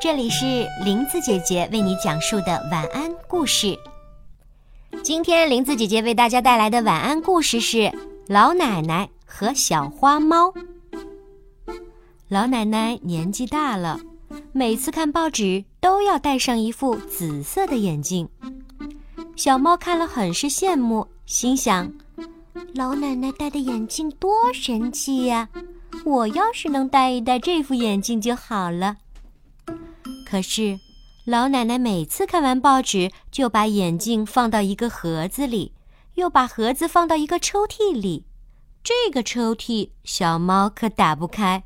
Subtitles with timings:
[0.00, 3.76] 这里是林子姐姐为你讲述的晚安故事。
[5.02, 7.78] 今天林子姐姐为大家带来的晚安故事是
[8.28, 10.52] 《老奶奶和小花猫》。
[12.28, 13.98] 老奶奶年纪大了，
[14.52, 18.28] 每次看报纸都要戴上一副紫色的眼镜。
[19.34, 21.92] 小猫看了很是羡慕，心想：
[22.72, 25.48] 老奶奶戴的眼镜多神气呀！
[26.04, 28.98] 我要是能戴一戴这副眼镜就好了。
[30.30, 30.78] 可是，
[31.24, 35.72] 老奶奶每次看完报纸，就把眼镜放到一个盒子里，
[36.16, 38.26] 又把盒子放到一个抽屉里。
[38.84, 41.64] 这个抽屉，小猫可打不开。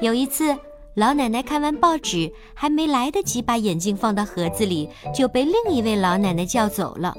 [0.00, 0.58] 有一次，
[0.96, 7.14] 老奶奶看完报纸，还没来得及把眼镜放到盒子里，就被另一位老奶奶叫走了。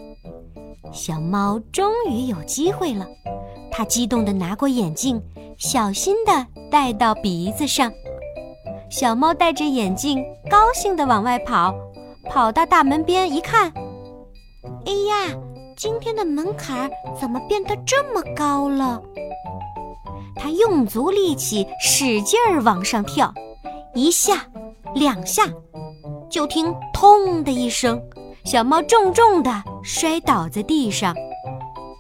[0.91, 3.08] 小猫终于有机会了，
[3.72, 5.22] 它激动地拿过眼镜，
[5.58, 7.89] 小心地戴到鼻子上。
[8.89, 11.73] 小猫戴着眼镜，高兴地往外跑，
[12.30, 13.71] 跑到大门边一看，
[14.85, 15.35] 哎呀，
[15.75, 19.02] 今天的门槛怎么变得这么高了？
[20.35, 23.33] 它用足力气，使劲儿往上跳，
[23.94, 24.45] 一下，
[24.95, 25.44] 两下，
[26.29, 28.01] 就听“痛”的一声，
[28.45, 31.13] 小猫重重地摔倒在地上，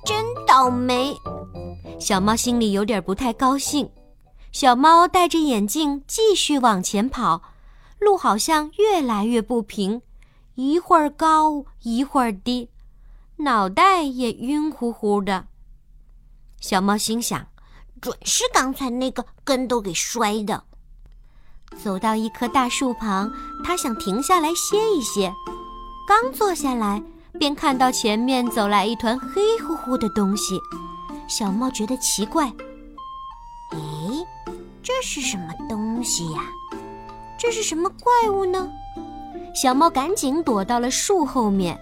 [0.05, 1.13] 真倒霉！
[1.99, 3.89] 小猫心里有点不太高兴。
[4.59, 7.43] 小猫戴着眼镜继续往前跑，
[7.99, 10.01] 路好像越来越不平，
[10.55, 12.67] 一会儿高一会儿低，
[13.35, 15.45] 脑袋也晕乎乎的。
[16.59, 17.45] 小猫心想：
[18.01, 20.63] 准是刚才那个跟斗给摔的。
[21.77, 23.31] 走到一棵大树旁，
[23.63, 25.31] 它想停下来歇一歇，
[26.07, 30.59] 刚坐下来，便看到前面走来一团黑乎乎的东西。
[31.29, 32.51] 小猫觉得奇怪。
[34.99, 36.41] 这是什么东西呀？
[37.37, 38.67] 这是什么怪物呢？
[39.53, 41.79] 小猫赶紧躲到了树后面。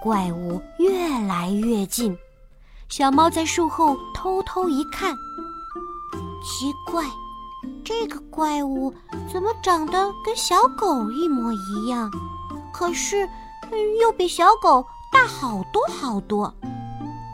[0.00, 2.16] 怪物越来越近，
[2.88, 5.16] 小猫在树后偷偷一看，
[6.40, 7.02] 奇怪，
[7.84, 8.94] 这个怪物
[9.32, 12.08] 怎么长得跟小狗一模一样？
[12.72, 13.28] 可是
[14.00, 16.54] 又比小狗大好多好多。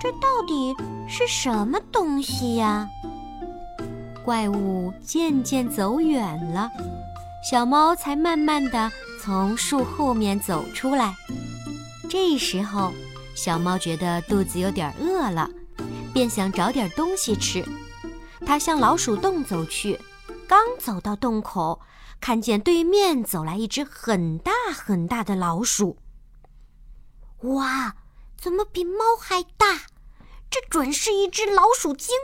[0.00, 0.74] 这到底
[1.06, 2.88] 是什么东西呀？
[4.24, 6.70] 怪物渐渐走远了，
[7.48, 8.90] 小猫才慢慢地
[9.20, 11.14] 从树后面走出来。
[12.08, 12.90] 这时候，
[13.34, 15.50] 小猫觉得肚子有点饿了，
[16.14, 17.62] 便想找点东西吃。
[18.46, 20.00] 它向老鼠洞走去，
[20.48, 21.82] 刚走到洞口，
[22.18, 25.98] 看见对面走来一只很大很大的老鼠。
[27.42, 27.94] 哇，
[28.38, 29.82] 怎么比猫还大？
[30.50, 32.14] 这准是一只老鼠精！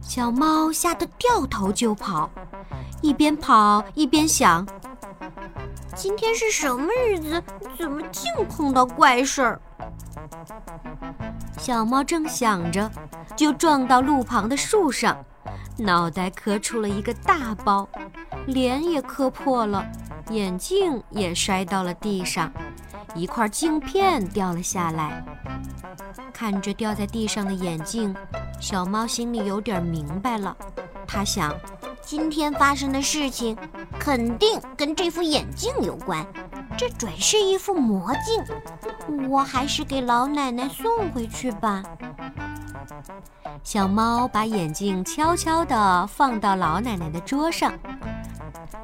[0.00, 2.30] 小猫吓得掉头就跑，
[3.00, 4.66] 一边跑一边想：
[5.94, 7.42] 今天是什么日子？
[7.78, 9.60] 怎么净碰到怪事儿？
[11.58, 12.90] 小猫正想着，
[13.36, 15.24] 就撞到路旁的树上，
[15.78, 17.88] 脑袋磕出了一个大包，
[18.46, 19.86] 脸也磕破了，
[20.30, 22.52] 眼镜也摔到了地上，
[23.14, 25.24] 一块镜片掉了下来。
[26.32, 28.14] 看着掉在地上的眼镜。
[28.60, 30.56] 小猫心里有点明白了，
[31.04, 31.52] 它想，
[32.00, 33.58] 今天发生的事情
[33.98, 36.24] 肯定跟这副眼镜有关，
[36.78, 41.82] 这准是一副魔镜，我还是给老奶奶送回去吧。
[43.64, 47.72] 小猫把眼镜悄悄地放到老奶奶的桌上，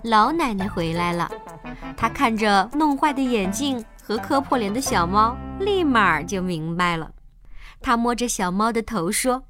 [0.03, 1.31] 老奶奶回来了，
[1.97, 7.13] 她看着弄坏的眼镜和磕破脸的小猫，立马就明白了。
[7.79, 9.45] 他摸着小猫的头说。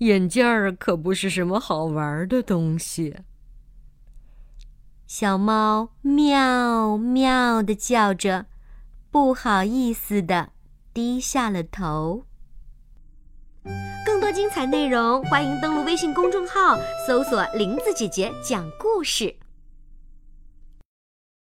[0.00, 3.16] 眼镜儿可不是什么好玩的东西。
[5.06, 8.44] 小猫喵喵的叫着，
[9.10, 10.50] 不好意思的
[10.92, 12.26] 低下了头。
[14.04, 19.34] 更多精彩内容，欢迎登录微信公众号，搜索“林子姐姐讲故事”。